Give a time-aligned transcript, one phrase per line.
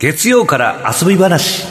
[0.00, 1.66] 月曜から遊び話。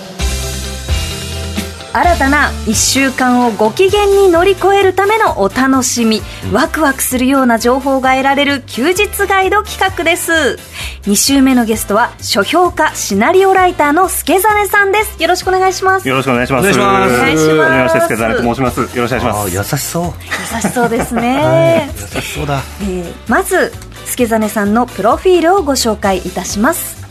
[1.94, 6.22] 新たな1週間をご機嫌に乗り越えるためのお楽しみ、
[6.52, 10.60] ワクワクするような情報が得られる休日ガイド企画です。
[11.04, 15.24] 2週目のゲストは書評家シナリオライターの助真さんです。
[15.24, 16.10] よろしくお願いします。
[16.10, 16.64] よろしくお願いします。
[16.64, 17.14] お願いします。
[17.14, 18.80] お願いしますはじめまして、助真と申します。
[18.82, 19.56] よろしくお願いしあます。
[19.56, 20.14] ー優しそう。
[20.54, 22.62] 優しそうですね、 優しそうだ。
[22.82, 23.72] えーまず
[24.04, 27.07] 助真さんのプロフィールをご紹介いたします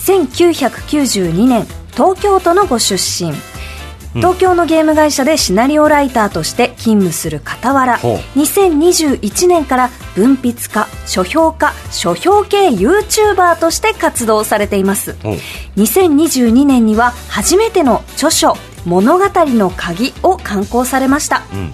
[0.00, 3.32] 1992年東京都のご出身。
[4.14, 8.16] 東京のゲーム会社でシナリオライターとして勤務する傍らほう。
[8.38, 15.16] 2021年から文筆家書評家書評系 YouTuber として活動されています。
[15.22, 15.28] う。
[15.28, 15.32] ん
[15.76, 21.72] 2022年には初めての著書「物語の鍵」を刊行されました、ん。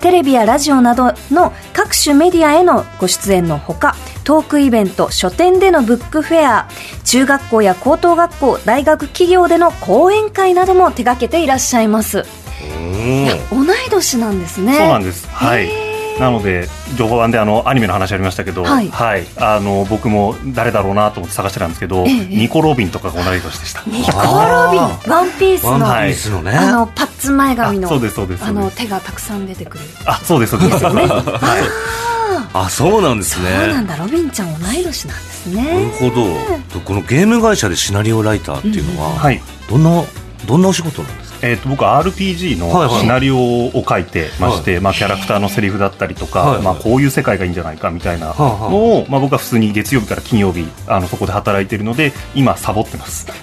[0.00, 6.68] テレビやラジオなどの各種メディアへのご出演のほかトークイベント書店でのブックフェア
[7.04, 12.18] 中学校や高等学校大学企業での講演会なども手掛けていらっしゃいます。
[12.20, 14.78] うん同い年なんですね。
[14.78, 15.28] そうなんです。
[15.28, 15.66] はい。
[15.66, 15.94] へ。
[16.18, 18.90] なので情報版であのアニメの話ありましたけど、はい。
[19.36, 23.82] あの僕も誰だろうなと思って探してたんですけど、ええニコ・ロビンとかが同い年でした。
[23.86, 29.84] ニコ・ロビンワンピースのワンピースのね、あのパッツン前髪のあそうですそうですあの手がたくさん出てくる。
[30.06, 30.84] あ、そうですそうです。
[30.84, 32.13] はい。
[32.52, 33.96] あそうなんですそうねなんだ。
[33.96, 36.80] ロビンちゃん同い年なんですなるねほど。
[36.80, 39.40] このゲーム会社でシナリオライターっていうのは、はい。
[39.68, 40.02] どんな
[40.46, 41.23] どんなお仕事なんですか？
[41.44, 53.26] えー、と僕は RPG はいはいのシナリオを書いてまして、まあ、キャラクターのセリフだったりとか、はいはいまあ、こういう世界がいいんじゃないかみたいなのを、まあ、僕は普通に月曜日から金曜日あのそこで働いているので今サボってます。
[53.26, 53.34] じゃ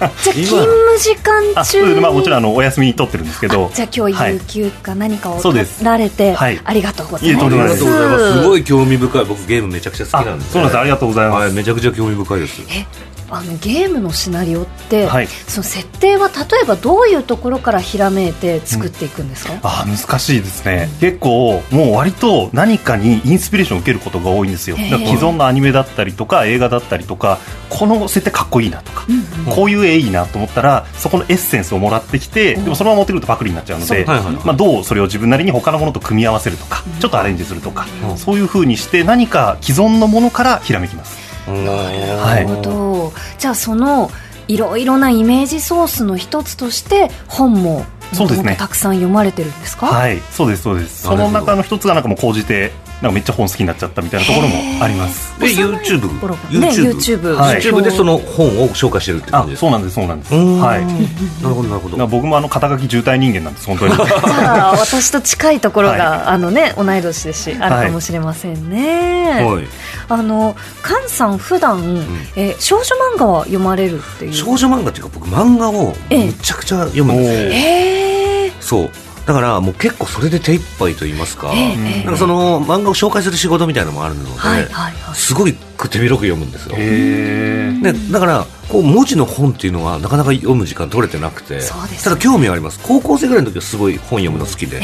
[0.00, 3.70] あ勤務時間あ中にまあ、もちろんあのお休み取ってるんですけど。
[3.72, 4.34] じゃあ今日はい。
[4.34, 5.78] 有給か何かをそうです。
[5.78, 7.84] 取られて、はいありがとうございますす。
[7.84, 9.24] すごい興味深い。
[9.24, 10.44] 僕ゲームめちゃくちゃ好きなんで。
[10.44, 10.78] あそうなんです。
[10.78, 11.40] ありがとうございます。
[11.44, 12.62] はい、めちゃくちゃ興味深いです。
[12.68, 15.26] えあのゲームのシナリオって、はい。
[15.26, 20.88] その設定は例えばどういうところからひらめいて作っていくんですか、あー難しいですね。
[21.00, 24.76] 結構もう割と何かにインスピレーションを受けることが多いんですよ。
[24.76, 27.38] 既存のアニメだったりとか映画だったりとか
[27.70, 29.16] この設定かっこいいなとか、うん。
[29.16, 29.22] うん
[29.54, 37.86] こういう絵いいなと思ったらそこのエッセンスをもらってきて、でもそのまま持ってくるとパクリになっちゃうので、はいはいはいまあ、どうそれを自分なりに他のものと組み合わせるとか、ちょっとアレンジするとか、
[38.16, 41.14] そういうふうにして何か既存のものからひらめきます。
[41.16, 43.12] はいなるほど。
[43.38, 44.10] じゃあその
[44.48, 48.42] いろいろなイメージソースの一つとして本もそうですね。
[48.42, 49.86] もともとたくさん読まれてるんですか？
[49.86, 50.18] はい。
[50.30, 51.02] そうですそうです。
[51.02, 54.54] その中の一つがなんかもう講じてなんかめっちゃ本好きになっちゃったみたいなところも
[54.84, 55.38] あります。
[55.40, 56.08] で YouTube
[56.48, 57.60] YouTube はい。
[57.60, 59.66] YouTube でその本を紹介してるってあ感じですか？
[59.66, 60.34] そうなんですそうなんです。
[60.34, 60.60] うん。
[60.60, 60.84] はい。
[60.86, 62.06] なるほどなるほど。
[62.06, 63.94] 僕もあの肩書き渋滞人間なんです本当に。
[63.96, 69.64] じ ゃあ私と近いところが、はあのね同い年ですしあるかもしれませんね、はい。
[70.08, 72.04] あの菅さん普段、
[72.36, 72.84] えー少女
[73.16, 74.32] 漫画は読まれるっていう？
[74.32, 76.26] 少女漫画っていうか僕漫画をええ。
[76.26, 77.30] めちゃくちゃ読むんですよ。
[77.30, 77.52] おー。
[77.52, 78.90] へえそう
[79.26, 85.14] だからもう結構それで手一杯と言いますか、なんかその漫画を紹介する仕事みたいなのもあるので、はいはいはい。
[85.14, 91.60] すごい手広く読むんですよ、へえでだからこう文字の本っていうのはなかなか読む時間取れてなくて
[92.02, 92.80] ただ興味はあります。
[92.82, 94.80] 高校生ぐらいの時はすごい本読むの好きで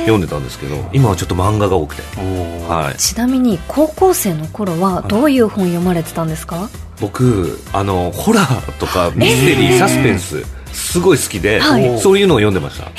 [0.00, 11.98] 読んでたんですけど今はちょっと漫画が多くて、ははい、ちなみに高校生の頃はどういう本読まれてたんですか、僕あのホラーとかミステリー、サスペンスすごい好きで、はい。
[11.98, 12.90] そういうのを読んでました。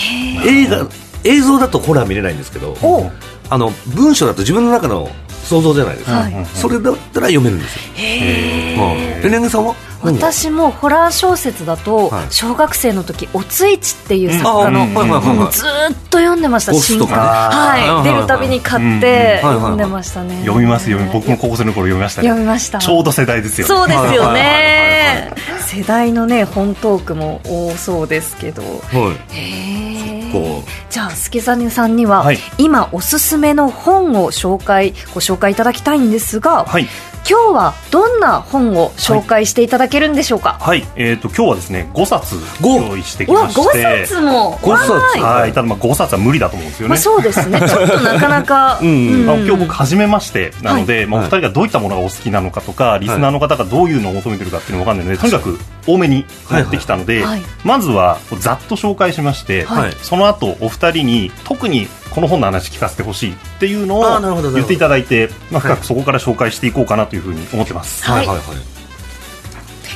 [0.46, 0.88] 映画
[1.24, 3.10] 映像だとホラー見れないんですけどお
[3.50, 5.10] あの文章だと自分の中の
[5.44, 6.46] 想像じゃないですか、はい。
[6.54, 9.76] それだったら読めるんですよ、へはいええねぐさんは？
[10.02, 12.26] 私もホラー小説だと、はい。
[12.30, 17.22] 小学生の時「おついち」っていう作あ家のをずーっと読んでましたゴスとかね。
[17.22, 19.56] はい出るたびに買ってうんうん。
[19.60, 20.42] 読んでましたね。
[20.42, 22.28] 読みます読み僕も高校生の頃読みましたね。
[22.28, 22.80] 読みました。
[22.80, 25.32] ちょうど世代ですよそうですよね
[25.64, 28.62] 世代のね本トークも多そうですけど。
[28.62, 29.36] はい。
[29.36, 32.38] へえこじゃあ助真さんには、はい。
[32.58, 36.88] 今おすすめの本を紹介ご紹介いただきたいんですが、はい。
[37.30, 40.84] 今日はどんな本を紹介していただけるんでしょうか、はい。
[40.98, 43.86] えー、と今日はですね5冊ご用意してきうわまして。
[43.86, 44.58] 5冊も。
[44.62, 44.92] 5冊。
[45.22, 45.54] はい。
[45.54, 47.60] ただまあ5冊は無理だと思うんですよね、まあ、そうですね。
[47.66, 49.26] ちょっとなかなかうん。
[49.30, 57.50] あの今日僕初めましてなので、まあ、おはい二人がどういったものがお好きなのかとか、リスナーの方がどういうのを求めてるかっていうのが分かんないので、とにかく多めに持ってきたので、はいはい。
[57.64, 59.92] まずはざっと紹介しまして、はい。
[60.02, 65.80] その後お二人に特にこの本の話聞かせてほしいっていうのを言っていただいて、まあ、深はい。
[65.80, 68.04] くそこから紹介していこうかなというふうに思ってます。
[68.04, 68.28] はい。
[68.28, 68.38] はい。
[68.38, 68.46] はい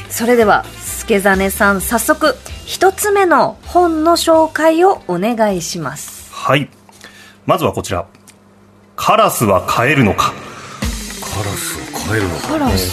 [0.09, 2.35] それでは助真さん早速
[2.65, 6.33] 一つ目の本の紹介をお願いします。
[6.33, 6.69] はい。
[7.45, 8.07] まずはこちら。
[8.95, 10.33] カラスは飼えるのか？
[11.37, 11.76] ラス
[12.07, 12.47] を変えるのか。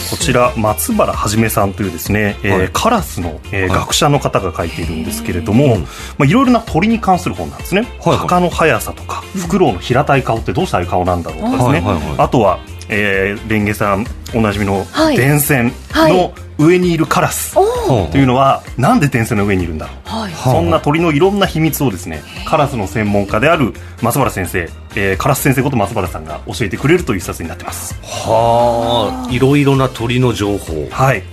[0.09, 2.69] こちら松原はじめさんというですね、えーはい。
[2.71, 3.79] カラスの、えーはい。
[3.79, 5.87] 学者の方が書いているんですけれども、うんま
[6.21, 8.17] あ、いろいろな鳥に関する本なんですね、はいはい。
[8.19, 12.15] 鷹の速さとかフクロウの平たい顔ってどうしたらいい顔なんだろうとかですね、はいはいはい。
[12.19, 12.59] あとは、
[12.89, 15.17] えーレンゲさんおなじみのはい。
[15.17, 16.13] 電線はい。
[16.13, 20.09] の上にいるカラスというのはなんで電線の上にいるんだろう。
[20.09, 20.31] はい。
[20.31, 27.95] はあそんな鳥のいろんな秘密をですねカラスの専門家である松原先生、えーカラス先生こと松原さんが教えてくれるという一冊になってます。
[28.03, 29.31] はあ。
[29.33, 30.87] いろいろな鳥の情報。
[30.89, 31.23] はい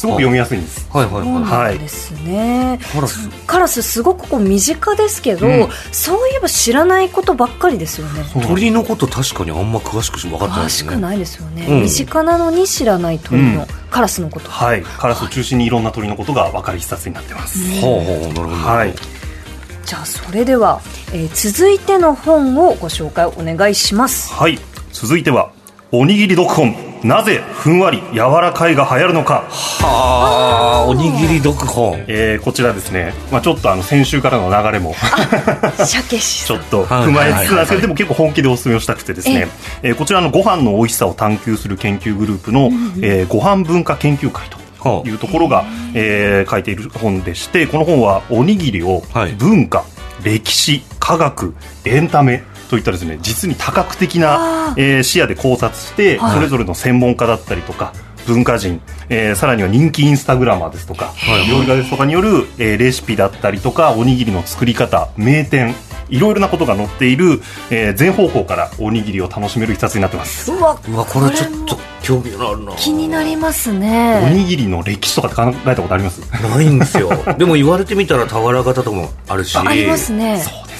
[0.00, 0.88] すごく読みやすいんです。
[0.90, 3.28] はいはいそうはなんですね、カラス。
[3.46, 5.68] カラスすごくこう身近ですけど、うん。
[5.92, 8.24] そういえば知らないことばっかりですよね。
[8.48, 10.88] 鳥のこと確かにあんま詳しく分かってないですね。
[10.88, 11.82] 詳しくないですよね、うん。
[11.82, 13.66] 身近なのに知らない鳥の、うん。
[13.90, 14.48] カラスのこと。
[14.48, 14.82] はい。
[14.82, 18.48] カラスを中心にいろんな鳥のことが分かる一冊になってます、ほうほうなるほど。
[18.48, 18.94] はい。
[19.84, 20.80] じゃあそれでは、
[21.12, 24.32] えー続いての本をご紹介お願いします。
[24.32, 24.58] はい。
[24.92, 25.52] 続いては
[25.92, 32.04] おにぎり読本なぜふんわり柔らかいが流行るのか、はあおにぎり読本。
[32.08, 34.94] えーこちらですね、まあ、ちょっとあの先週からの流れも。
[36.46, 39.48] ちょっと踏まえつつなんですけはいはいはいはいどでも結構本気でお勧めをしたくてですね、
[39.82, 42.70] えーこちらのご飯の美味しさを探求する研究グループの、
[43.02, 44.46] えーご飯文化研究会
[44.82, 45.64] というところが、
[45.94, 49.32] えー書いている本でしてこの本はおにぎりをはい。
[49.32, 49.84] 文化、
[50.22, 51.54] 歴史科学
[51.84, 56.34] エンタメといったですね実に多角的なあ、えー視野で考察して、はい。
[56.36, 57.92] それぞれの専門家だったりとか
[58.26, 61.12] 文化人、えーさらには人気インスタグラマーですとか、
[61.44, 61.50] い。
[61.50, 65.74] 料理家ですとかによる、えーレシピだったりとかおにぎりの作り方名店
[66.08, 67.40] いろいろなことが載っている、
[67.70, 70.52] えー全方向からおにぎりを楽しめる一冊になってます。
[70.52, 72.72] うわうわこれちょっと興味があるな。
[72.76, 76.20] 気になりますおねにぎりの歴史とかって考えたことあります？
[76.42, 77.10] ないんですよ。
[77.38, 79.56] でも言われてみたら俵型とかもあるし。
[79.56, 80.40] あありますね。
[80.40, 80.79] そうです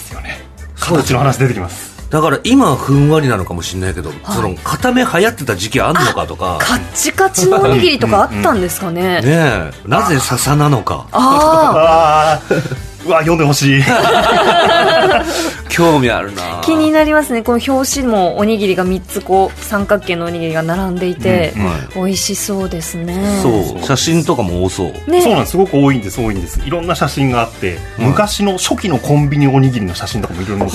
[0.81, 1.91] 形の話出てきます。
[2.11, 6.59] だから今はふんわりなのかもしれないけど、その固め流行ってた時期あんのかとか。
[6.61, 9.21] カッチカチのおにぎりとかあったんですかね。
[9.21, 9.73] ねえ。
[9.87, 11.06] なぜ笹なのか。
[11.12, 12.55] ああ
[13.06, 13.82] うわ読んでほしい。
[15.70, 16.61] 興味あるな。
[16.62, 17.43] 気になりますね。
[17.43, 21.79] この表紙もおにぎりが3つこう三角形のおにぎりが並んでいて、うんはい。
[21.94, 23.41] 美味しそうですね。
[23.43, 23.82] そう。
[23.82, 25.11] 写真とかも多そう。
[25.11, 25.23] ね。
[25.23, 25.52] そうなんです。
[25.52, 26.61] すごく多いんです多いんです。
[26.64, 28.06] いろんな写真があって、うん。
[28.08, 30.73] 昔の初期のコンビニおにぎりの写真とかもいろいろわ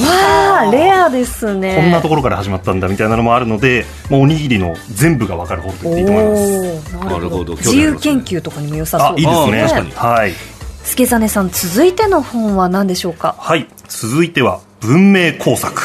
[0.61, 1.75] あレアですね。
[1.75, 6.95] こんなところから始まったんだみたいなのもあるので、もうおにぎりの全部が分かる本と言っていいと思います。
[7.13, 7.55] なるほど。
[7.55, 9.61] 自由研究とかにも良さそうあいいですね。
[9.61, 9.91] あ確かに。
[9.91, 10.54] はい
[10.85, 13.35] 助真さん続いての本は何でしょうか？
[13.37, 13.67] はい。
[13.89, 15.81] 続いては文明工作、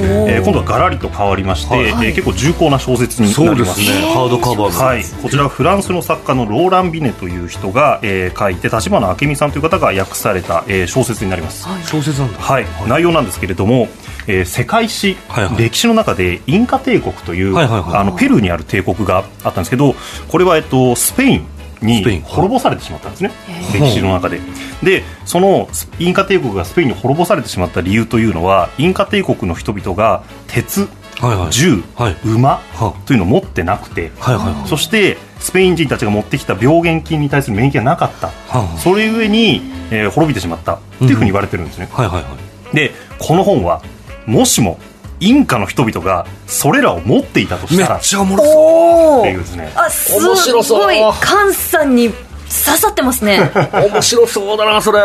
[0.00, 2.08] えー今度はガラリと変わりまして、はい。
[2.08, 12.38] えー結構重厚な小説になそうでりますすねハードカバーのはい、こちらはフランスの作家のローラン・ビネという人が、えー書いて立花明美さんという方が訳された、えー小説になります、小説なんだ。
[12.38, 13.88] はい、内容なんですけれども、
[14.26, 15.56] えー世界史、はいはい。
[15.56, 17.96] 歴史の中でインカ帝国という、はいはいはい。
[17.98, 19.94] あのペルーにある帝国があったんですけど
[20.28, 21.46] これは、えっと、スペイン
[21.82, 23.30] に滅ぼされてしまったんですね、
[23.72, 24.40] 歴史の中で。
[24.82, 25.68] でその
[25.98, 30.88] インカ帝国がスペインに滅ぼされてしまった理由というのはインカ帝国の人々が鉄、
[31.20, 31.52] はいはい。
[31.52, 32.16] 銃、はい。
[32.24, 32.94] 馬は。
[33.04, 34.68] というのを持ってなくて、はいはいはい。
[34.68, 41.88] そしてスペイン人たちが持ってきた病原菌に対する免疫がなかった、はそれゆえに、えー滅びてしまったっていうふうに言われてるんですね。
[41.92, 42.28] はいはいは
[42.72, 42.76] い。
[42.76, 43.82] でこの本は
[44.26, 44.78] もしも
[45.20, 48.54] インカの人々がそれらを持っていたとしめたらっっちゃおもろそう。
[48.54, 49.72] おおていうですね。
[49.76, 50.82] あす面白そう。
[50.82, 53.50] ごい菅さんに刺さってますね。
[53.92, 55.00] 面白そうだなそれ。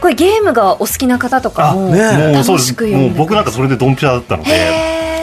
[0.00, 2.32] これゲームがお好きな方とかも、ねえ。
[2.34, 2.68] もうそうです。
[2.70, 4.50] 楽しく読んでもう僕なんかそれでドンピシャだったので。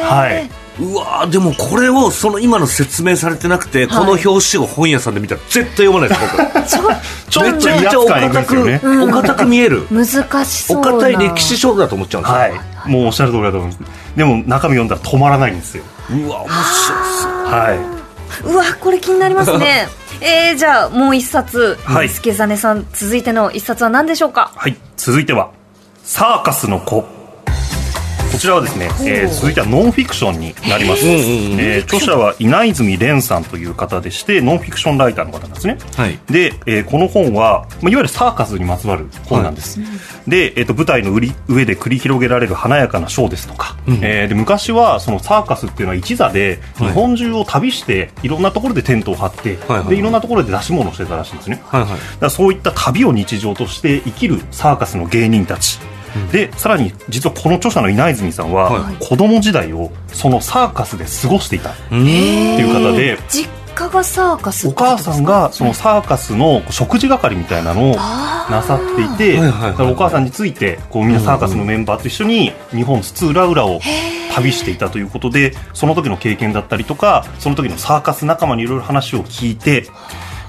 [0.03, 6.97] はいうわーでもこれをその今の説明されてなくて、この表紙を本屋さんで見たら絶対読まないです僕。
[7.29, 9.85] ちょちょっとめちゃめちゃお堅く、ねお堅く見える。
[9.91, 10.05] 難
[10.45, 12.47] しそうおな堅い歴史書だと思っちゃうんですよ、は
[12.87, 12.89] い。
[12.89, 14.15] もうおっしゃる通りだと思います。
[14.15, 15.83] でも中身読んだら止まらないんですよ。
[16.09, 16.59] うわ面白
[17.21, 17.31] そう。
[17.45, 18.01] は
[18.45, 19.89] うわこれ気になりますね。
[20.21, 22.09] えー、じゃあもう一冊はい。
[22.09, 24.51] 助真さん続いての一冊は何でしょうか？
[24.55, 25.51] い、はい、続いては
[26.05, 27.20] 「サーカスの子」こ
[28.41, 35.77] ちらはですね、えー続いてはノンフィクションになります、えー著者は稲泉蓮さんという方でしてノンフィクションライターの方なんですね。
[35.95, 36.19] はい。
[36.25, 39.79] で、えーこの本は、まあ、いわゆるサーカスにまつわる本なんです、
[40.27, 43.93] で、えー、と舞台の上で繰り広げられる華やかなショーですとか、うん。
[44.01, 51.61] えーで昔はそのサーカスっていうのは一座で日本中を旅していろんなところでテントを張って、はいはいでいろんなところで出し物をしてたらしいんですね。
[51.65, 51.99] はいはい。
[52.19, 55.79] だそういった旅を日常として生きるサーカスの芸人たち、
[56.31, 58.95] でさらに実はこの著者の稲泉さんは、はい。
[58.99, 61.71] 子供時代をそのサーカスで過ごしていた。
[61.71, 73.79] っていう方で、実家がサーカスお母さんがそのサーカスの食事係みたいなのをなさっていて、はいはいはいだからお母さんについてこうみんなサーカスのメンバーと一緒に日本津々浦々を
[74.33, 79.87] 旅していたということでその時の経験だったりとかその時のサーカス仲間にいろいろ話を聞いて、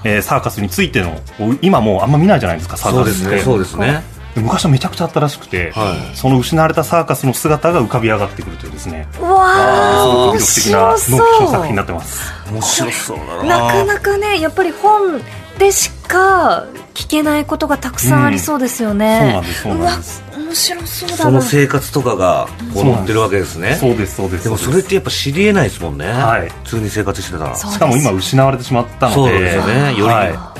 [0.03, 1.17] えーサーカスについての
[1.61, 3.39] 今もうあんま見ないじゃないですかサーカスって。
[3.39, 4.03] そうですね
[4.35, 6.17] 昔はめちゃくちゃあったらしくて、はい。
[6.17, 9.07] その失われたサーカスの姿が浮かび上がってくるというですね。
[9.19, 13.67] うわーすごく魅力的なノンフィクション作品になってます面白そうだな。
[13.67, 15.21] なかなかねやっぱり本
[15.57, 19.53] でしか聞けないことがたくさんありそうですよね、うん。
[19.53, 20.69] そうなんですそうなんです。
[20.75, 23.75] うわ面白そうだそなの生活とかがこう載ってるわけですね。
[23.75, 24.43] そうですそうです。
[24.43, 26.49] でもそれってやっぱ知りえないですもんね、はい。
[26.63, 27.55] 普通に生活してたら。
[27.55, 29.15] そうしかも今失われてしまったので。
[29.15, 29.95] そうですよね。
[29.95, 30.55] よりは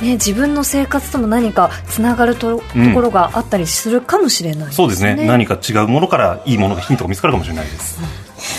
[0.00, 2.88] ね、自分の生活とも何かつながると,、うん。
[2.88, 5.14] ところがあったりするかもしれないい、そうですね。
[5.26, 8.00] 何か違うものからいいものがヒントが見つかるかもしれないです。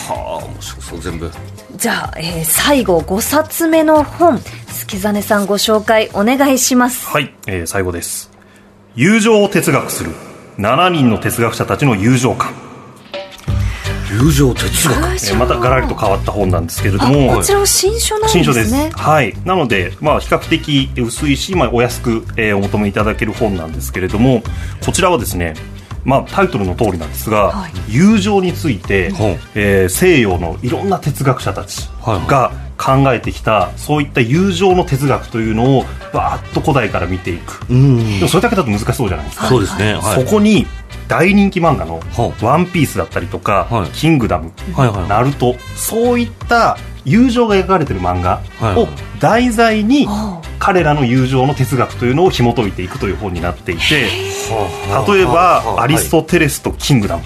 [0.09, 1.31] はあ面白そう全部。
[1.75, 7.05] じゃあ、えー最後5冊目の本助真さんご紹介お願いします。
[7.07, 8.31] はい、えー最後です。
[8.95, 10.11] 友情を哲学する。
[10.57, 12.51] 7人の哲学者たちの友情観、
[14.17, 14.93] 友情哲学。
[14.93, 17.35] えーまたガラリと変わった本なんですけれども。
[17.35, 18.43] こちらは新書なんですね。
[18.43, 18.97] 新書です。
[18.97, 19.33] はい。
[19.45, 24.41] なので、まあ、比較的薄いし、まあ、お安く、えーお求めいただける本なんですけれども
[24.83, 25.53] こちらはですね
[26.05, 27.71] まあ、タイトルの通りなんですが、はい。
[27.89, 29.37] 友情について、ほう。
[29.55, 32.27] えー西洋のいろんな哲学者たちはいはい。
[32.27, 38.19] が考えてきた、そういった友情の哲学というのをバーッと古代から見ていく、うん。
[38.19, 39.95] でもそれだけだと難しそうじゃないですか、そうですね。
[39.95, 40.23] はい。
[40.25, 40.65] そこに
[41.07, 43.89] 大人気漫画のほ「ワンピースだったりとか「はい。
[43.89, 45.07] キングダム」はいはい。
[45.07, 48.87] ナルトそういった友情が描かれてる漫画はいを
[49.19, 57.23] 題材にあ彼らの友情の哲学というのを紐解いていくという本になっていて例えばアリストテレスとキングダム、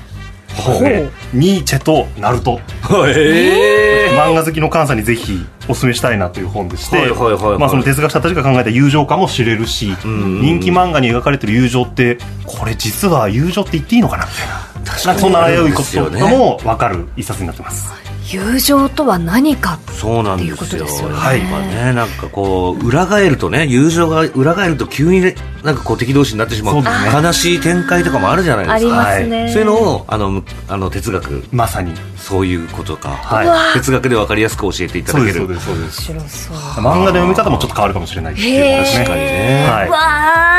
[0.61, 0.81] ほう。
[0.81, 2.59] ねニーチェとナルト。
[3.07, 7.57] へえ漫画好きの菅さんにぜひお勧めしたいなという本でして、はいはいはいはい。
[7.57, 14.71] まあ、その哲学者たちが考えた友情感も知れるし、ん人気漫画に描かれてる友情ってこれ実は友情って言っていいのかなみたいな。
[15.17, 17.93] そんな危ういことですよねとかも分かる一冊になってます。
[18.27, 21.09] 友情とは何かそうなんですよっていうことですよ。
[21.09, 21.39] ねはい。
[21.39, 28.95] やっぱねなんかこう裏返るとね友情が裏返ると急にねなんかこう敵同士になってしまうそうです悲しい展開とかもあるじゃないですか。
[28.95, 31.43] ますね、そういうのをあのむあの哲学。
[31.51, 31.93] まさに。
[32.17, 33.73] そういうことか、はい。
[33.73, 35.47] 哲学で分かりやすく教えていただける。
[35.47, 36.11] ですそうです。
[36.11, 36.83] 面白そう。
[36.83, 39.67] 漫画で読み方もちょっと変わるかもしれないっていうことですね確かにね。
[39.69, 39.97] はい、わ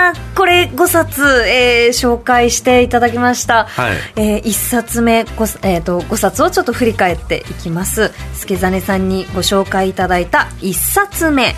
[0.08, 3.96] あこれ5冊、えー紹介していただきました、はい。
[4.16, 8.12] え1冊目 5,、えー、と5冊をちょっと振り返っていきます。
[8.34, 11.54] 助真さんにご紹介いただいた1冊目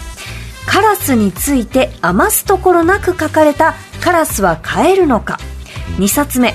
[0.66, 5.38] カラスについて余すところなく書かれた「カラスは飼えるのか」
[5.99, 6.54] 2冊目。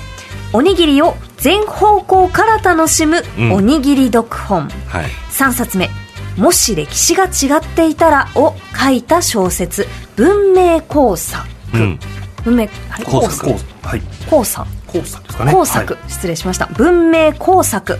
[0.51, 3.54] おにぎりを全方向から楽しむうん。
[3.54, 5.06] おにぎり読本、はい。
[5.32, 5.89] 3冊目
[6.38, 12.00] 「もし歴史が違っていたら」を書いた小説「文明工作」うん。
[12.44, 12.68] 文明
[13.06, 13.46] 工作。
[13.46, 14.01] こうはい。
[14.30, 14.68] 工作。
[14.88, 15.54] 工作ですかね。
[15.54, 16.66] 工作、失礼しました。
[16.75, 18.00] 文明工作、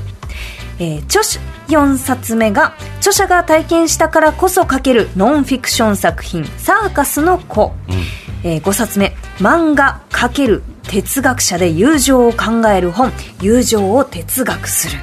[0.80, 7.74] えー著書4冊目が著者が体験したからこそ書けるノンフィクション作品「サーカスの子」
[8.44, 14.98] えー5冊目漫画×哲学者で友情を考える本「友情を哲学する」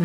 [0.00, 0.04] う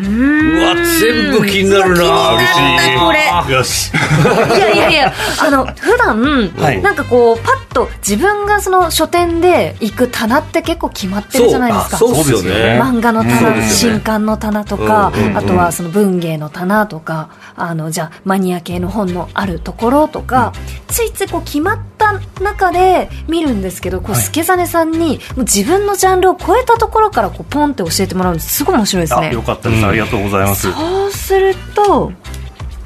[0.62, 3.12] わ全部気になるなうわ気になったこ
[3.48, 3.54] れ。
[3.54, 3.90] よし。
[3.94, 6.82] いやいやいや、あの、普段、はい。
[6.82, 11.98] なんかこう、パッと自分がその書店で行く棚って結構決まってるじゃないですか。
[11.98, 12.80] そうあそうですよね。
[12.80, 15.36] 漫画の棚、ですよね新刊の棚とか、うんうんうん。
[15.36, 20.54] あとはその文芸の棚とか、あの、じゃあマニア系の本のあるところとか、
[20.88, 24.22] ついついこう決まった中で見るんですけど、こう、はい。
[24.22, 28.54] 助真さんに、もう自分のジャンルを超えたところからこう、ポンって教えてもらうんです。
[28.54, 29.28] すごい面白いですね。
[29.28, 29.42] あよ。
[29.42, 29.88] かったです、うん。
[29.90, 30.72] ありがとうございます。
[30.72, 32.12] そうすると、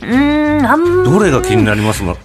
[0.02, 2.02] うーん、あんまどれが気になります？
[2.02, 2.16] の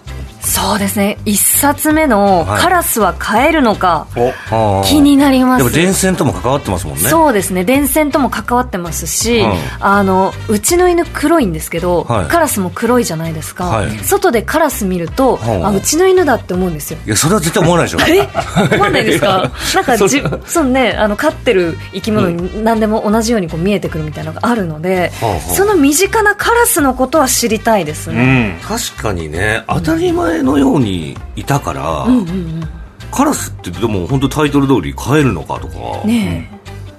[0.46, 1.18] そうですね。
[1.24, 2.60] 一冊目の「はい。
[2.62, 4.06] カラスは飼えるのか」
[4.52, 5.64] お気になります。
[5.64, 7.08] でも伝染とも関わってますもんね。
[7.08, 7.64] そうですね。
[7.64, 9.52] 伝染とも関わってますし、うん。
[9.80, 12.26] あのうちの犬黒いんですけど、はい。
[12.26, 13.98] カラスも黒いじゃないですか、はい。
[14.04, 15.46] 外でカラス見ると、う。
[15.46, 16.98] んあうちの犬だって思うんですよ。
[17.04, 17.98] いやそれは絶対思わないでしょ。
[18.08, 18.28] え？
[18.76, 19.50] 思わないですか？
[19.74, 28.60] なんかじそそうねあの飼ってる生き物に何でも同じようにこう見えてくるみたいなのがあるので、はあはあその身近なカラスのことは知りたいですうね、ん。
[28.60, 32.68] 確かにね当たり前のようにいたから、うん、うんうん。
[33.10, 36.56] カラスってでも本当タイトル通り飼えるのかとか、ねえ。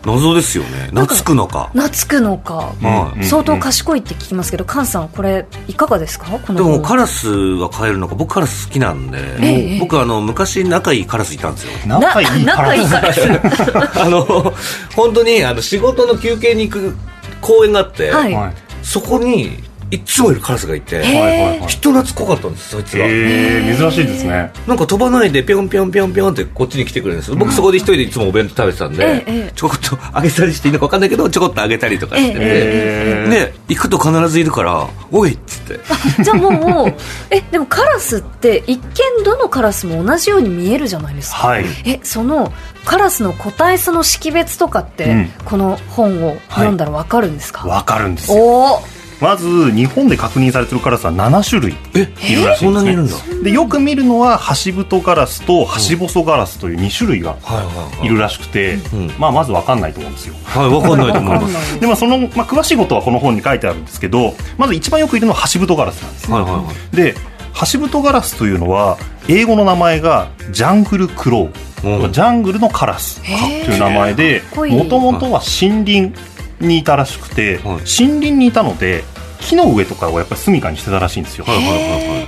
[0.08, 0.88] 謎ですよね。
[0.94, 1.70] 懐くのか。
[1.74, 6.56] 懐くのか、はい相当賢いって聞きますけど、菅さん、これ、いかがですか、この。
[6.56, 11.72] でもカララスが飼えるのか僕カラス好きなんで、ええ僕あの昔仲いいカラスいたんですよ。
[12.00, 14.54] 仲いいから仲いいから あの
[14.96, 16.98] 本当にあの仕事の休憩に行く
[17.42, 18.34] 公園があって、はい。
[18.34, 18.54] はい。
[18.84, 21.68] そこにいつもいるカラスがいて、はいはいはい。
[21.68, 24.52] 人懐っこかったんですそいつが、へえ珍しいですね。
[24.68, 27.32] なんか飛ばないでぴょんぴょんぴょんぴょんってこっちに来てくれるんです。
[27.32, 29.52] よ僕そこで一人でいつもお弁当食べてたんで、ええええ。
[29.56, 35.80] ちょこっとあげたりしていいのか分かんないけどちょこっとあげたりとかしてて、ええで行くと必ずいるから「おい!」っつって。
[36.24, 36.94] じゃあもう
[37.30, 41.48] えでもカラスって一見どのカラスも同じように見えるじゃないですか。
[41.48, 41.66] はい。
[41.86, 42.52] えその
[42.86, 45.32] カラスの個体数の識別とかって、うん。
[45.44, 48.38] この本を読んだら分かるんですか、わかるんですよ。
[48.38, 48.82] おお
[49.20, 53.36] まず日本で確認されてるカラスは7種類えいるらしいそんですだ。
[53.36, 57.66] ねでよく見るのはハシブトガラスとハシボソガラスという2種類がはいはい
[58.00, 58.06] はい。
[58.06, 59.12] いるらしくて、うん。
[59.18, 60.36] まあ、まず分かんないと思うんですよ。
[60.46, 61.72] はい分かんないと思いわかんます。
[61.72, 66.96] な いでまあその、まあ、詳しいことはこの本に書いてあるんですけどまず一番よくいるのはハシブトガラスなんですはいはいはい。
[66.96, 67.16] で
[67.54, 68.98] ハシブトガラスというのは
[69.28, 71.50] 英語の名前がジャングルクロ
[71.84, 72.12] ウ、うん。
[72.12, 76.12] ジャングルのカラスという名前でもともとは森林
[76.60, 77.64] にいたらしくて、はい。
[77.64, 79.04] 森林にいたので
[79.40, 81.46] 木の上とかをやっぱり住処にしてたらしいんですよ、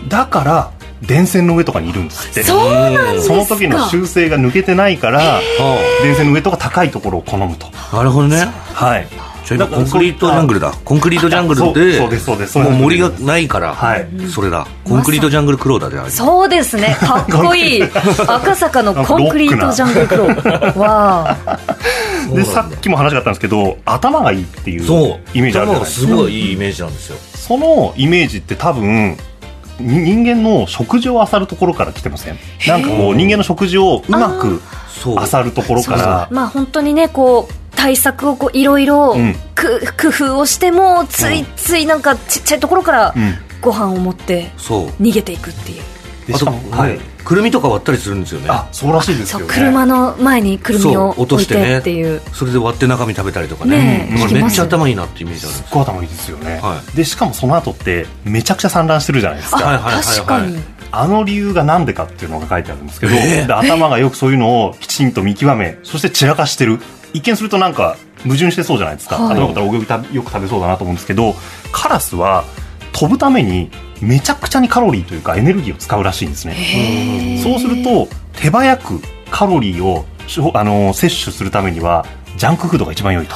[0.07, 0.71] だから
[1.01, 2.43] 電線の上とかにいるんですって。
[2.43, 3.33] そうなんですか。
[3.33, 5.41] その時の習性が抜けてないからは
[6.03, 7.67] 電線の上とか高いところを好むと。
[7.91, 8.45] あなるほどね。
[8.73, 9.07] はい
[9.57, 10.73] じゃあ今コンクリートジャングルだ。
[10.83, 14.07] コンクリートジャングルでそうそうですそうですもう森がないから、はい。
[14.29, 14.67] それだ。
[14.83, 16.95] コンクリートジャングルクローだであれそうですね。
[16.99, 17.83] かっこいい。
[17.83, 20.77] 赤坂のコンクリートジャングルクロー。
[20.77, 21.59] わあ。
[22.33, 25.37] でさっきも話があったんですけど頭がいいっていうそう。
[25.37, 26.07] イメージあるじゃないですか。
[26.07, 29.17] すごいいいイメージなんですよ、そのイメージって多分
[29.79, 32.37] に人間の食事を漁るところから来てません？
[32.67, 34.61] なんかこう人間の食事をうまく
[35.05, 36.27] 漁るところから。
[36.31, 39.35] まあ本当にねこう対策をこういろいろうん。
[39.55, 43.35] く工夫をしてもついついなんかちっちゃいところからうん。
[43.61, 45.83] ご飯を持って逃げていくっていう。
[46.33, 48.47] あと、ねくるみとか割ったりするんですよね。
[48.49, 49.45] あそうらしいですよね。
[49.49, 52.21] 車の前にくるみを落としてねてっていう。
[52.33, 54.09] それで割って中身食べたりとかね。
[54.09, 60.03] ねめっちゃ頭いいなってイメージあるすすっごい頭いいですよね、はでしかもその後ってめちゃくちゃ産卵してるじゃないですか、はいはいはいはい。
[60.03, 60.59] 確かに。
[60.91, 66.79] あの理由がなんでかっていうのが書いてあるんですけど、えーで頭がよくそういうのをきちんと見極めそして散らかしてる
[67.13, 69.37] 一見するとなんか矛盾してそうじゃないですか、はい。
[69.37, 71.33] 頭だったらおよく食べよく食べそうだなと思うんですけど
[71.71, 72.43] カラスは
[72.91, 77.41] 飛ぶためにめちゃくちゃにカロリーというかエネルギーを使うらしいんですね。
[77.43, 82.05] そうすると手早くカロリーをしょあの摂取するためには
[82.37, 83.35] ジャンクフードが一番良いと。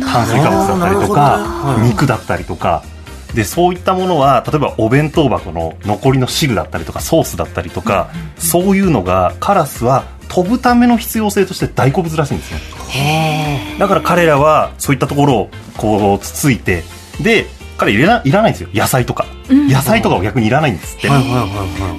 [0.00, 2.82] 炭水化物だったりとか、肉だったりとか。
[3.34, 13.76] でそういったものは例えばお弁当箱の残りの汁だったりとかソースだったりとか、そういうのがカラスは飛ぶための必要性として大好物らしいんですね。
[13.78, 16.82] だから彼らはそういったところをこうつついて
[17.22, 17.46] で
[17.78, 18.68] 彼いらないらないんですよ。
[18.74, 20.96] 野菜とか、野菜とかは逆にいらないんです。
[20.96, 21.08] って、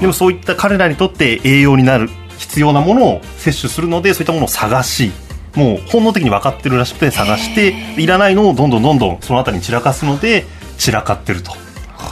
[0.01, 0.11] でも。
[0.11, 5.13] そういった彼らにとって栄養になる必要なものを摂取するのでそういったものを探し
[5.55, 10.45] もう本能的に分かってるらしくて探していらないのをどんどんどんどんその辺りに散らかすので
[10.77, 11.51] 散らかってると。
[11.51, 11.57] は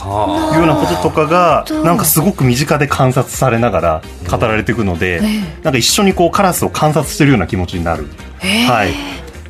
[0.03, 5.21] いうようなこととかがなんかすごく身近で観察されながら語られていくので、
[5.63, 8.07] なんか一緒にこうカラスを観察してるような気持ちになる、
[8.41, 8.93] はい。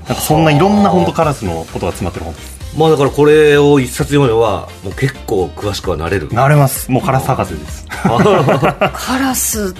[0.07, 6.29] なんかそんないろんな本当カラスのことが詰まってる本ですあまあだからこれを一冊読めばもう結構詳しくはなれる。
[6.29, 6.91] なれます。
[6.91, 7.87] もうカラス博士です。
[7.87, 9.73] カラス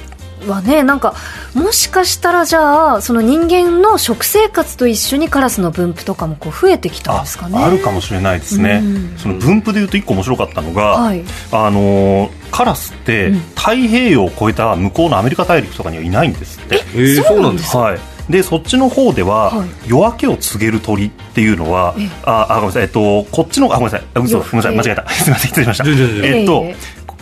[0.47, 1.13] はねなんか
[1.55, 7.57] もしかしたらじゃあその人間の食生活と一緒にカラスの分布とかもこう増えてきたんあですかね。
[7.57, 9.17] あるかもしれないですね、うん。
[9.17, 11.23] その分布でいうと一個面白かったのが、はい。
[11.51, 17.23] あのーカラスってうん太平洋を越えた向こうのアメリカ大陸とかにはいないんですって、えー。
[17.23, 19.69] そうなんですはい、でそっちの方では、はい。
[19.87, 24.03] 夜明けを告げる鳥っていうのはえああごめんなさい、えっと、こっちのあごめんなさい。
[24.13, 24.75] あ嘘夜ごめんなさい。
[24.75, 25.09] 間違えた。
[25.13, 26.27] すみません失礼しました。
[26.27, 26.65] えっと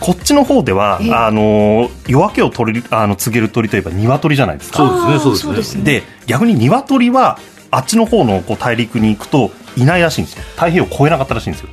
[0.02, 1.14] こっちの方ではええ。
[1.14, 4.78] あのー夜明けを鳥あの告げる鳥といえば鶏じゃないですか。
[4.78, 5.84] そうですねそうですね。
[5.84, 7.38] で逆に鶏は
[7.70, 10.42] あっちの方のこう大陸に行くといないらしいんですよ。
[10.54, 11.68] 太平洋を越えなかったらしいんですよ。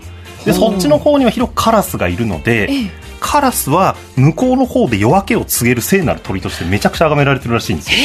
[0.45, 3.09] でそっちの方には広くカラスがいるので、ええ。
[3.19, 7.97] カラスは向こうの方で夜明けを告げる聖なる鳥としてめちゃくちゃ崇められてるらしいんですよ。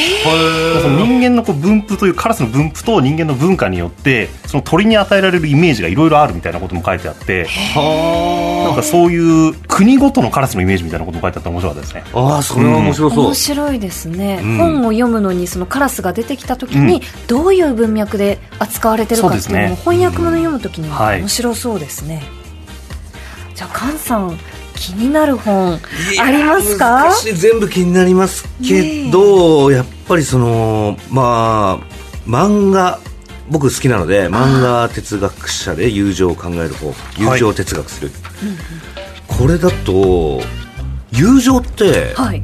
[0.81, 7.47] その人間のこう分布というカラスの分布と人間の文化によってその鳥に与えられるイメージがいろいろあるみたいなことも書いてあって
[8.65, 12.03] なんかそういう国ごとのカラスのイメージみたいなことも書いてあって面白かったですね。
[12.13, 13.25] ああそれは面白そう。
[13.25, 14.57] 面白いですね、うん。
[14.57, 19.95] 本を読むのにそのカラスが出てきた時にどういう文脈で扱われてるかっていうのもそうですね。
[19.95, 22.23] 翻訳物読む時に面白そうですね、
[23.53, 24.37] じゃあ菅さん
[24.75, 25.79] 気になる本
[26.19, 27.09] ありますか？
[27.33, 32.99] 全部気になりますけど、やっぱりそのまあ漫画
[33.49, 38.11] 僕好きなので漫画哲学者で友情を考える方友情を哲学する、
[39.27, 40.41] これだと
[41.11, 42.41] 友情ってはい。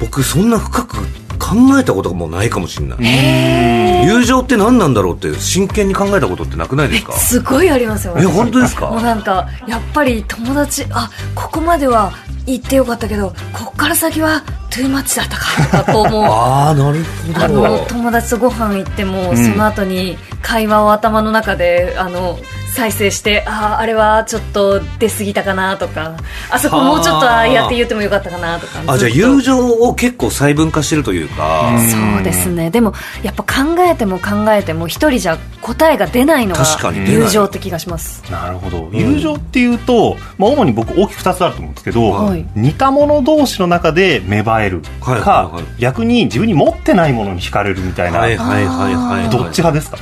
[0.00, 1.02] 僕そんな深く考
[1.38, 4.06] 考えたことがもうないかもしれない。
[4.06, 7.12] 友情って何なんだろうって真剣に考えたことってなくないですか？
[7.12, 8.88] すごいありますよえ本当ですか？
[8.90, 12.12] もうなんかやっぱり友達あここまでは
[12.46, 16.24] 行ってよかったけどこっから先はトゥーマッチだったかとかこうもう。
[16.30, 17.04] ああなる
[17.36, 17.62] あほど。
[17.68, 22.38] の友達とご飯行っても、その後に会話を頭の中であの
[22.74, 26.16] 再生してあああれはちょっと出過ぎたかなとか
[26.50, 32.70] あそこもうちょっとああやって言ってもよかったかなとかあじゃあ友情を結構細分化してるというか、そうですね。
[32.70, 36.64] でもやっぱ考えても考えても一人じゃ答えが出ないのが
[37.06, 38.22] 友情って気がします。
[38.30, 38.88] なるほど。
[38.92, 42.46] 友情っていうと、まあ、主に僕大きく2つあると思うんですけど、はい。
[42.56, 45.80] 似た者同士の中で芽生えるか、はいはいはい。
[45.80, 49.30] 逆に自分に持ってないものに惹かれるみたいな、はいはいはいはい。
[49.30, 49.98] どっち派ですか？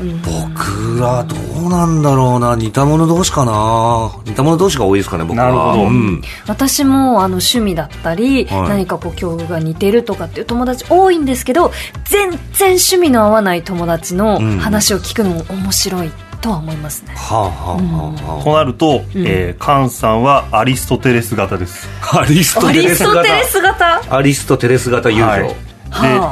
[0.00, 1.36] 僕らど
[1.66, 2.56] うなんだろうな。
[2.56, 4.12] 似た者同士かな。
[4.24, 5.44] 似た者同士が多いですかね僕は。
[5.46, 5.82] なるほど。
[5.84, 8.68] うん、私もあの趣味だったり、はい。
[8.68, 11.72] 何かこう境遇が似てるとかっていう友達多いんですけど
[12.04, 12.38] 全然
[12.70, 14.58] 趣味の合わない友達のうん。
[14.58, 16.10] 話を聞くのも面白い
[16.40, 21.88] とは思いますね、はあはあはあはとなると、えー菅さんはアリストテレス型です。
[22.12, 24.16] あアリストアテレスリストテレ型ス型？
[24.16, 25.42] アリストテレス型友情、はい。
[25.42, 25.54] はあ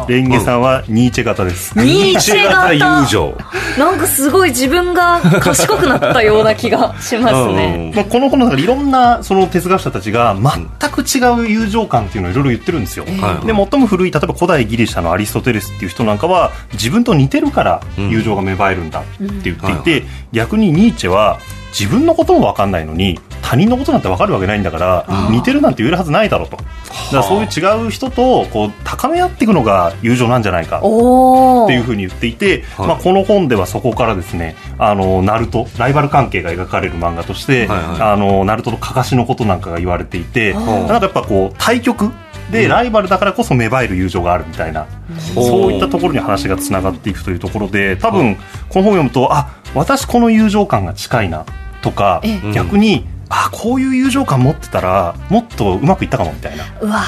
[0.06, 2.72] でレンゲさんはニーチェ型です、ニーチェ型。
[2.72, 3.36] 友情。
[3.78, 7.92] なんかすごい自分が 賢くなったような気がしますね。
[7.94, 13.46] まあ、この本の中でいろんなその哲学者たちが全く違う友情感っていうのをいろいろ言ってるんですよ、はい。
[13.46, 21.38] で最も古い例えば古代ギリシャのアリストテレスっていう人なんかは自分と似てるから友情が芽生えるんだって言っていて、逆にニーチェは
[21.70, 26.58] 自分のことも分かんないのに他人のことなんて分かるわけないんだから似てるなんて言えるはずないだろうと。
[26.58, 26.66] だか
[27.12, 30.80] らそういう違う人とこう高め合っていくのが友情なんじゃないか。
[30.80, 30.86] って
[31.72, 32.88] いうふうに言っていて、はい。
[32.88, 38.00] まあ、この本ではそこからですねあのナルトライバル関係が描かれる漫画として、はいはい。
[38.12, 42.10] あのナルトのかかしのことなんかが言われていて、はなんかやっぱこう対局
[42.50, 44.86] でライバルだからこそ芽生える友情があるみたいな、
[45.34, 48.36] そういったところに話がつながっていくというところで多分
[48.68, 51.46] この本を読むとあ私この友情感が近いな
[51.80, 52.52] とかええ。
[52.52, 56.64] 逆にあこういう友情感持ってたらもっとうまくいったかもみたいな。
[56.80, 57.02] うわ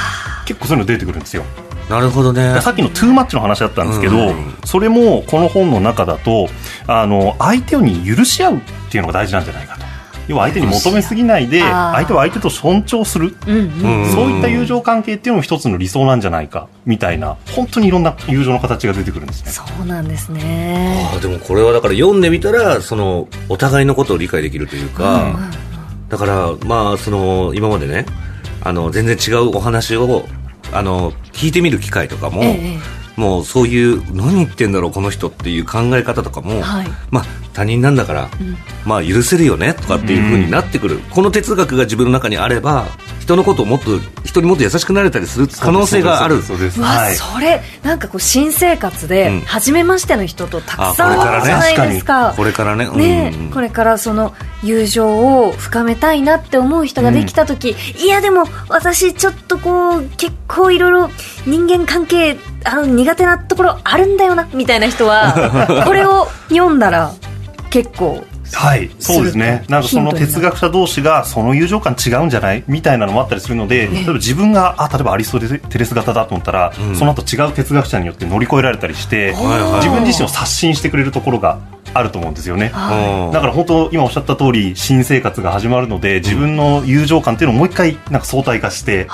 [0.47, 1.45] 結構そういうの出てくるんですよ。
[1.89, 2.61] なるほどね。
[2.61, 4.55] さっきのトゥーマッチの話だったんですけど、うん。
[4.65, 6.49] それもこの本の中だと
[6.87, 9.91] あの相手に許し合うっていうのが大事なんじゃないかと。
[10.29, 13.35] 要は相手に求めすぎないで相手は相手と尊重する。
[13.49, 14.03] うんうん。
[14.05, 19.51] うんそういった友情関係っていうのも一つの理想なんじゃないかみたいな本当にいろんな友情の形が出てくるんですね。
[19.51, 21.11] そうなんですね。
[21.13, 25.37] あでもこれはだから読んでみたらそのお互いのことを理解できるというか、
[26.11, 28.05] だからまあその今までね
[28.63, 30.27] あの全然違うお話を
[30.73, 36.87] あの聞いてみる機会とかも、ええもうそういう何言ってんだろうこの人っていう考え方とかも、はい。
[37.11, 38.31] まあ他人なんだから、
[38.85, 42.87] まあ許せるよねとかっていう風になってくる、この哲学が自分の中にあれば
[43.21, 46.43] 人のことをもっと人にもっと優しくなれたりする可能性がある。
[46.43, 47.15] そうですうわ、はい。
[47.15, 49.09] それなんかこう新生活うん。
[49.09, 52.35] で初めましての人とたくさんあこれからね会うじゃないですか。
[52.37, 52.89] これからね。
[52.91, 53.33] ね。
[53.35, 53.51] うんうん。
[53.51, 61.11] これからその友情を深めたいなって思う人ができた時、いやでも私ちょっとこう結構いろいろ
[61.47, 67.13] 人間関係あの苦手なところあるんだよなみたいな人は これを読んだら
[67.71, 69.65] 結構はい、そうですね。
[69.69, 76.97] なんかその哲学者同士がその友情感違うんじゃないみたいなのもあったりするので、例えば自分があ例えばアリストテレス型だと思ったら、うん。
[76.97, 79.73] その後違う哲学者によって乗り越えられたりして、はいはい。
[79.77, 81.61] 自分自身を刷新してくれるところが
[81.95, 82.73] あると思うんですよね。
[82.75, 89.07] うんだから本当今おっしゃった通り新生活が始まるので自分の友情感っていうのをもう一回なんか相対化して、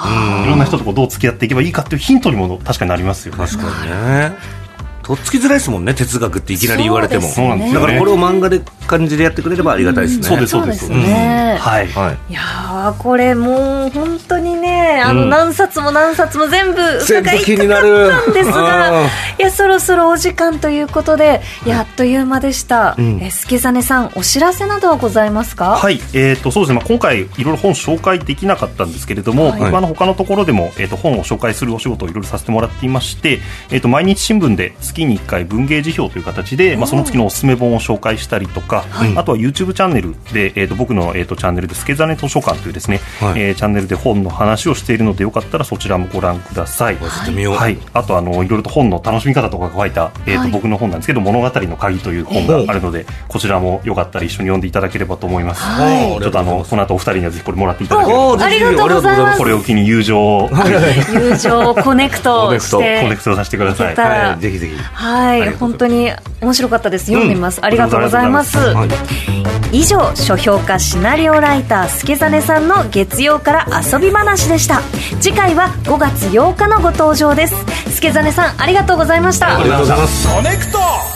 [0.44, 3.46] いろんな人とこうどう付き合っていけばいいかっていうヒントにも確かになりますよね。
[3.46, 4.65] 確かにね
[5.06, 7.28] とっつきづらいですもんね哲学っていきなり言われても。
[7.56, 7.72] ね。
[7.72, 10.24] だからこれを漫画で感じでやってくれればありがたいですね。
[10.24, 10.88] そうですそうです。
[10.90, 11.86] ね、はい。
[11.88, 12.32] はい。
[12.32, 15.30] いやーこれもう本当にねあのうん。
[15.30, 21.68] 何冊も何冊も全部全部伺い気になるたかったんですがうんいやそろそろお時間ということでい。
[21.68, 23.20] やあっという間でした、うん。
[23.22, 25.76] え助真さんお知らせなどはございますか？
[25.76, 29.60] はい、えー、とそうですね、まあ、今回いろいろ本紹介できなかったんですけれども、はい。
[29.60, 33.40] 僕はあの他のところでも、えー、と本を紹介するお仕事をいろいろさせてもらっていまして、
[33.70, 38.84] えー、と毎日新聞で月に1回文芸辞表という形で、まあ、その月のおすすめ本を紹介したりとか、
[39.16, 43.40] あとは YouTube チャンネルで、えー、と僕の、えー、とチャンネルで「助真図書館」というですね、はい。
[43.40, 46.96] えーチャンネルで本の話をしているのでよかったらそちらもご覧ください。
[46.96, 50.50] はい、あとあのいろいろと本の楽しみ方とかが書いた、えーとはい。
[50.50, 55.62] 僕の本なんですけど「物語の鍵」という本があるので、こちらもよかったら一緒に読んでいただければと思います。
[55.62, 56.22] はい。
[56.22, 58.44] ちょっとあのこの後お二人にはぜひこれもらっていただければ。
[58.44, 59.38] ありがとうございます。
[59.38, 63.96] これを機に友情をコ友情をコネクトしコてネクトさせてください。
[63.96, 64.40] はい。
[64.40, 67.06] ぜひぜひはい本当に面白かったです。
[67.06, 68.88] 読んでみます、ありがとうございます、はい
[69.72, 74.66] 以上書評家シナリオライタースケザネさんの月曜から遊び話でした。
[74.66, 74.82] した
[75.20, 77.54] 次回は5月8日のご登場です。
[77.94, 79.58] スケザネさんありがとうございました。
[79.58, 80.28] ありがとうございます。
[80.28, 81.15] コネクト